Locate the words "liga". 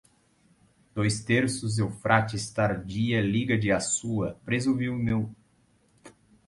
3.21-3.55